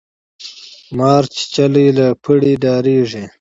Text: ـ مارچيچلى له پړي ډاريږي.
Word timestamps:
ـ 0.49 0.97
مارچيچلى 0.97 1.85
له 1.97 2.07
پړي 2.23 2.53
ډاريږي. 2.63 3.23